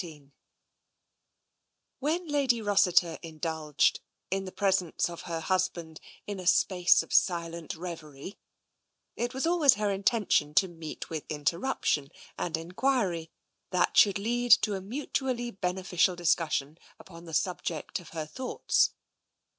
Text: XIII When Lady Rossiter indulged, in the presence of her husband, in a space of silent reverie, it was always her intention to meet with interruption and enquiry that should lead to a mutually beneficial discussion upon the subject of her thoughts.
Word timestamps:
XIII 0.03 0.31
When 1.99 2.27
Lady 2.27 2.59
Rossiter 2.59 3.19
indulged, 3.21 3.99
in 4.31 4.45
the 4.45 4.51
presence 4.51 5.07
of 5.11 5.21
her 5.29 5.41
husband, 5.41 5.99
in 6.25 6.39
a 6.39 6.47
space 6.47 7.03
of 7.03 7.13
silent 7.13 7.75
reverie, 7.75 8.39
it 9.15 9.35
was 9.35 9.45
always 9.45 9.75
her 9.75 9.91
intention 9.91 10.55
to 10.55 10.67
meet 10.67 11.11
with 11.11 11.25
interruption 11.29 12.09
and 12.35 12.57
enquiry 12.57 13.29
that 13.69 13.95
should 13.95 14.17
lead 14.17 14.49
to 14.63 14.73
a 14.73 14.81
mutually 14.81 15.51
beneficial 15.51 16.15
discussion 16.15 16.79
upon 16.99 17.25
the 17.25 17.33
subject 17.35 17.99
of 17.99 18.09
her 18.09 18.25
thoughts. 18.25 18.93